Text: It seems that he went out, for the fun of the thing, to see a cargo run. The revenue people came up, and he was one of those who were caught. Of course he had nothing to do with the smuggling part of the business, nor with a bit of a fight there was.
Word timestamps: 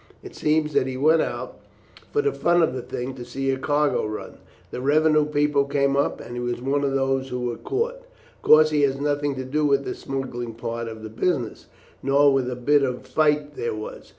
It 0.23 0.35
seems 0.35 0.73
that 0.73 0.87
he 0.87 0.97
went 0.97 1.21
out, 1.21 1.59
for 2.11 2.23
the 2.23 2.31
fun 2.33 2.63
of 2.63 2.73
the 2.73 2.81
thing, 2.81 3.13
to 3.13 3.23
see 3.23 3.51
a 3.51 3.59
cargo 3.59 4.03
run. 4.07 4.39
The 4.71 4.81
revenue 4.81 5.25
people 5.27 5.65
came 5.65 5.95
up, 5.95 6.19
and 6.19 6.33
he 6.33 6.39
was 6.39 6.59
one 6.59 6.83
of 6.83 6.93
those 6.93 7.29
who 7.29 7.41
were 7.41 7.57
caught. 7.57 8.01
Of 8.37 8.41
course 8.41 8.71
he 8.71 8.81
had 8.81 8.99
nothing 8.99 9.35
to 9.35 9.45
do 9.45 9.63
with 9.63 9.85
the 9.85 9.93
smuggling 9.93 10.55
part 10.55 10.87
of 10.87 11.03
the 11.03 11.09
business, 11.09 11.67
nor 12.01 12.33
with 12.33 12.49
a 12.49 12.55
bit 12.55 12.81
of 12.81 12.95
a 12.95 12.99
fight 13.01 13.55
there 13.55 13.75
was. 13.75 14.09